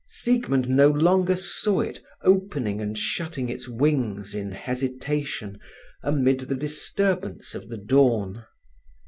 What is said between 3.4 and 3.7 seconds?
its